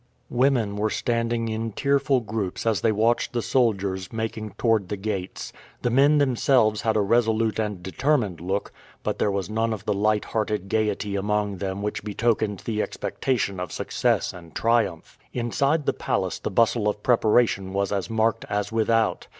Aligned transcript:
Women 0.31 0.77
were 0.77 0.89
standing 0.89 1.47
in 1.47 1.73
tearful 1.73 2.21
groups 2.21 2.65
as 2.65 2.81
they 2.81 2.91
watched 2.91 3.33
the 3.33 3.41
soldiers 3.43 4.11
making 4.11 4.55
toward 4.57 4.89
the 4.89 4.97
gates. 4.97 5.53
The 5.83 5.91
men 5.91 6.17
themselves 6.17 6.81
had 6.81 6.95
a 6.97 7.01
resolute 7.01 7.59
and 7.59 7.83
determined 7.83 8.41
look, 8.41 8.71
but 9.03 9.19
there 9.19 9.29
was 9.29 9.47
none 9.47 9.73
of 9.73 9.85
the 9.85 9.93
light 9.93 10.25
hearted 10.25 10.69
gayety 10.69 11.15
among 11.15 11.57
them 11.57 11.83
which 11.83 12.03
betokened 12.03 12.61
the 12.61 12.81
expectation 12.81 13.59
of 13.59 13.71
success 13.71 14.33
and 14.33 14.55
triumph. 14.55 15.19
Inside 15.33 15.85
the 15.85 15.93
palace 15.93 16.39
the 16.39 16.49
bustle 16.49 16.87
of 16.89 17.03
preparation 17.03 17.71
was 17.71 17.91
as 17.91 18.09
marked 18.09 18.43
as 18.49 18.71
without. 18.71 19.27